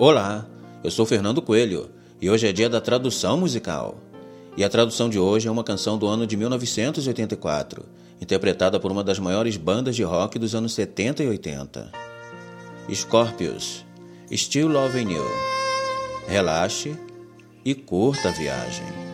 Olá, 0.00 0.46
eu 0.84 0.92
sou 0.92 1.04
Fernando 1.04 1.42
Coelho 1.42 1.90
e 2.20 2.30
hoje 2.30 2.46
é 2.46 2.52
dia 2.52 2.70
da 2.70 2.80
tradução 2.80 3.36
musical. 3.36 3.96
E 4.56 4.62
a 4.62 4.68
tradução 4.68 5.08
de 5.08 5.18
hoje 5.18 5.48
é 5.48 5.50
uma 5.50 5.64
canção 5.64 5.98
do 5.98 6.06
ano 6.06 6.24
de 6.24 6.36
1984, 6.36 7.84
interpretada 8.20 8.78
por 8.78 8.92
uma 8.92 9.02
das 9.02 9.18
maiores 9.18 9.56
bandas 9.56 9.96
de 9.96 10.04
rock 10.04 10.38
dos 10.38 10.54
anos 10.54 10.72
70 10.72 11.24
e 11.24 11.28
80. 11.28 11.90
Scorpions, 12.94 13.84
Still 14.32 14.68
Loving 14.68 15.14
You. 15.14 15.26
Relaxe 16.28 16.96
e 17.64 17.74
curta 17.74 18.28
a 18.28 18.32
viagem. 18.32 19.07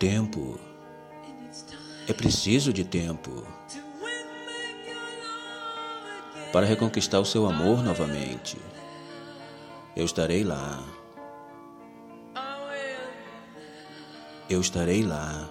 Tempo. 0.00 0.58
É 2.08 2.14
preciso 2.14 2.72
de 2.72 2.86
tempo 2.86 3.46
para 6.50 6.64
reconquistar 6.64 7.20
o 7.20 7.24
seu 7.26 7.44
amor 7.44 7.84
novamente. 7.84 8.56
Eu 9.94 10.06
estarei 10.06 10.42
lá. 10.42 10.82
Eu 14.48 14.62
estarei 14.62 15.02
lá. 15.02 15.50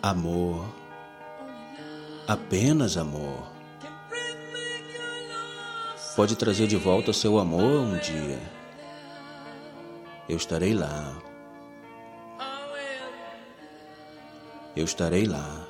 Amor. 0.00 0.72
Apenas 2.28 2.96
amor. 2.96 3.42
Pode 6.14 6.36
trazer 6.36 6.68
de 6.68 6.76
volta 6.76 7.12
seu 7.12 7.40
amor 7.40 7.80
um 7.80 7.98
dia 7.98 8.57
eu 10.28 10.36
estarei 10.36 10.74
lá. 10.74 11.16
Eu 14.76 14.84
estarei 14.84 15.26
lá. 15.26 15.67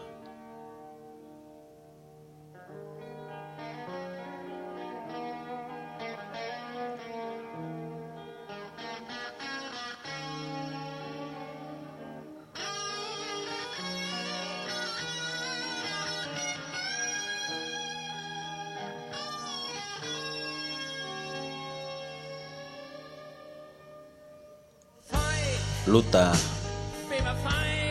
Lutar. 25.89 26.37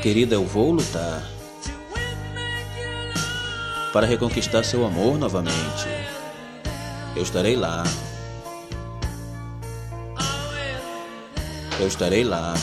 Querida, 0.03 0.36
eu 0.36 0.45
vou 0.45 0.72
lutar 0.72 1.23
para 3.92 4.06
reconquistar 4.06 4.64
seu 4.64 4.86
amor 4.86 5.17
novamente. 5.17 5.88
Eu 7.16 7.23
estarei 7.23 7.56
lá. 7.56 7.84
Eu 11.80 11.88
estarei 11.88 12.23
lá. 12.23 12.54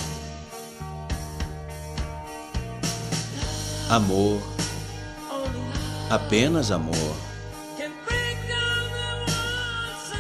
Amor. 3.91 4.41
Apenas 6.09 6.71
amor. 6.71 7.17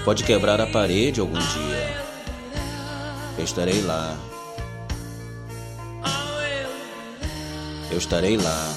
Pode 0.04 0.24
quebrar 0.24 0.60
a 0.60 0.66
parede 0.66 1.20
algum 1.20 1.38
dia. 1.38 2.04
Eu 3.38 3.44
estarei 3.44 3.80
lá. 3.80 4.18
Eu 7.94 7.98
estarei 7.98 8.36
lá. 8.36 8.74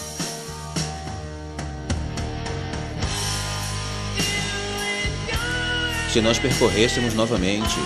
Se 6.13 6.21
nós 6.21 6.37
percorrêssemos 6.37 7.13
novamente 7.15 7.79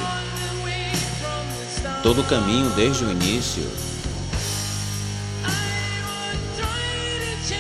todo 2.04 2.22
o 2.22 2.24
caminho 2.26 2.70
desde 2.72 3.06
o 3.06 3.12
início, 3.12 3.64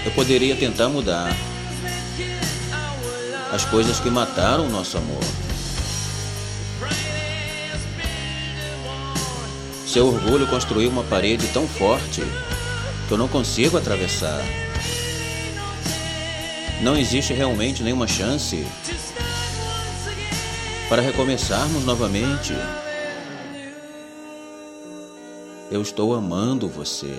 eu 0.05 0.11
poderia 0.11 0.55
tentar 0.55 0.89
mudar 0.89 1.33
as 3.53 3.63
coisas 3.65 3.99
que 3.99 4.09
mataram 4.09 4.67
o 4.67 4.69
nosso 4.69 4.97
amor. 4.97 5.23
Seu 9.87 10.07
orgulho 10.07 10.47
construiu 10.47 10.89
uma 10.89 11.03
parede 11.03 11.47
tão 11.47 11.67
forte 11.67 12.21
que 13.11 13.13
eu 13.13 13.17
não 13.17 13.27
consigo 13.27 13.77
atravessar. 13.77 14.41
Não 16.81 16.95
existe 16.95 17.33
realmente 17.33 17.83
nenhuma 17.83 18.07
chance 18.07 18.66
para 20.88 21.01
recomeçarmos 21.01 21.83
novamente. 21.83 22.53
Eu 25.69 25.81
estou 25.81 26.16
amando 26.16 26.69
você. 26.69 27.13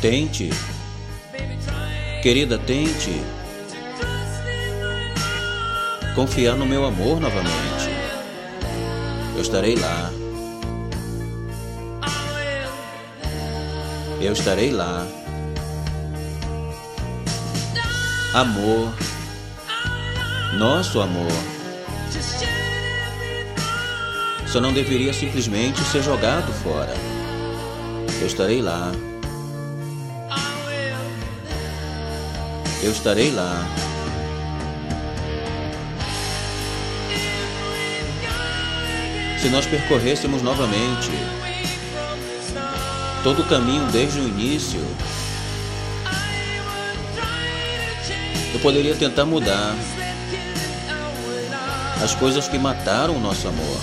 Tente. 0.00 0.50
Querida, 2.22 2.56
tente. 2.56 3.20
Confiar 6.14 6.54
no 6.54 6.64
meu 6.64 6.84
amor 6.84 7.20
novamente. 7.20 7.90
Eu 9.34 9.42
estarei 9.42 9.74
lá. 9.74 10.12
Eu 14.20 14.32
estarei 14.32 14.70
lá. 14.70 15.04
Amor. 18.34 18.94
Nosso 20.58 21.00
amor. 21.00 21.32
Só 24.46 24.60
não 24.60 24.72
deveria 24.72 25.12
simplesmente 25.12 25.80
ser 25.82 26.02
jogado 26.02 26.52
fora. 26.62 26.94
Eu 28.20 28.26
estarei 28.26 28.62
lá. 28.62 28.92
Eu 32.82 32.92
estarei 32.92 33.30
lá. 33.30 33.66
Se 39.40 39.48
nós 39.48 39.66
percorrêssemos 39.66 40.42
novamente 40.42 41.10
todo 43.22 43.42
o 43.42 43.46
caminho 43.46 43.86
desde 43.86 44.20
o 44.20 44.28
início, 44.28 44.80
eu 48.52 48.60
poderia 48.60 48.94
tentar 48.94 49.24
mudar 49.24 49.74
as 52.02 52.14
coisas 52.14 52.48
que 52.48 52.58
mataram 52.58 53.16
o 53.16 53.20
nosso 53.20 53.48
amor. 53.48 53.80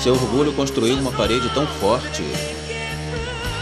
Seu 0.00 0.12
orgulho 0.14 0.52
construiu 0.52 0.96
uma 0.98 1.12
parede 1.12 1.48
tão 1.50 1.66
forte 1.66 2.22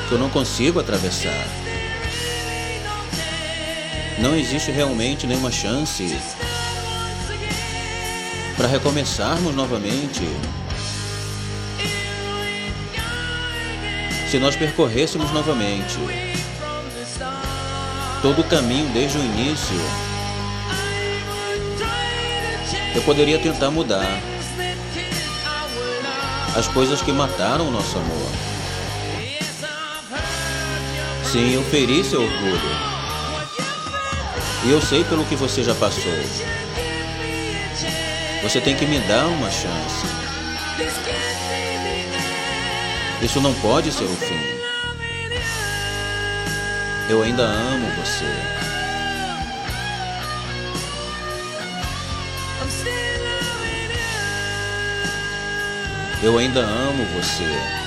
que 0.09 0.13
eu 0.13 0.19
não 0.19 0.29
consigo 0.29 0.81
atravessar. 0.81 1.62
Não 4.19 4.37
existe 4.37 4.71
realmente 4.71 5.27
nenhuma 5.27 5.51
chance 5.51 6.17
para 8.57 8.67
recomeçarmos 8.67 9.55
novamente. 9.55 10.29
Se 14.31 14.39
nós 14.39 14.57
percorrêssemos 14.57 15.31
novamente 15.33 15.99
todo 18.23 18.41
o 18.41 18.45
caminho 18.45 18.89
desde 18.93 19.19
o 19.19 19.21
início, 19.21 19.77
eu 22.95 23.03
poderia 23.03 23.39
tentar 23.39 23.71
mudar 23.71 24.07
as 26.57 26.69
coisas 26.69 27.01
que 27.03 27.13
mataram 27.13 27.69
o 27.69 27.71
nosso 27.71 27.99
amor. 27.99 28.31
Sim, 31.25 31.55
eu 31.55 31.63
feri 31.65 32.05
seu 32.05 32.23
orgulho. 32.23 32.92
E 34.65 34.71
eu 34.71 34.81
sei 34.81 35.03
pelo 35.03 35.25
que 35.25 35.35
você 35.35 35.65
já 35.65 35.75
passou. 35.75 36.13
Você 38.43 38.61
tem 38.61 38.77
que 38.77 38.87
me 38.87 39.01
dar 39.01 39.27
uma 39.27 39.51
chance. 39.51 40.07
Isso 43.21 43.41
não 43.41 43.53
pode 43.55 43.91
ser 43.93 44.05
o 44.05 44.17
fim. 44.17 44.41
Eu 47.09 47.23
ainda 47.23 47.43
amo 47.43 47.87
você. 47.97 48.25
Eu 56.23 56.39
ainda 56.39 56.61
amo 56.61 57.05
você. 57.17 57.82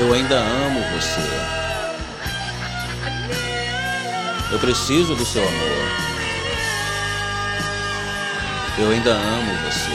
Eu 0.00 0.14
ainda 0.14 0.34
amo 0.34 0.80
você. 0.94 1.20
Eu 4.50 4.58
preciso 4.58 5.14
do 5.14 5.26
seu 5.26 5.46
amor. 5.46 5.88
Eu 8.78 8.90
ainda 8.92 9.10
amo 9.10 9.52
você. 9.66 9.90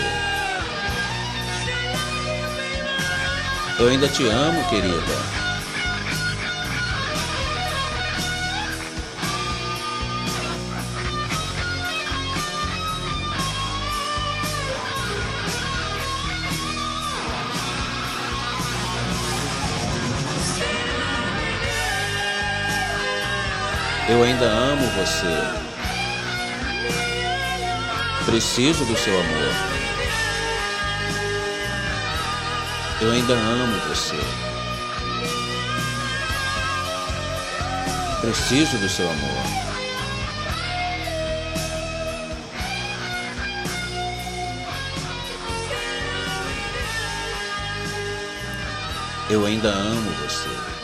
Eu 3.80 3.88
ainda 3.88 4.08
te 4.08 4.28
amo, 4.28 4.64
querida. 4.70 5.35
Eu 24.08 24.22
ainda 24.22 24.46
amo 24.46 24.86
você. 24.92 25.26
Preciso 28.26 28.86
do 28.86 28.96
seu 28.96 29.20
amor. 29.20 29.76
Eu 33.02 33.12
ainda 33.12 33.34
amo 33.34 33.80
você. 33.90 34.16
Preciso 38.22 38.78
do 38.78 38.88
seu 38.88 39.10
amor. 39.10 39.66
Eu 49.32 49.46
ainda 49.48 49.70
amo 49.70 50.12
você. 50.22 50.75